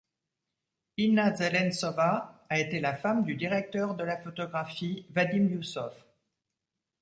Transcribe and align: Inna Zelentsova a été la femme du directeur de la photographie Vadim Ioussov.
Inna 0.97 1.35
Zelentsova 1.35 2.47
a 2.49 2.59
été 2.59 2.79
la 2.79 2.95
femme 2.95 3.23
du 3.23 3.35
directeur 3.35 3.93
de 3.93 4.03
la 4.03 4.17
photographie 4.17 5.05
Vadim 5.11 5.47
Ioussov. 5.51 5.93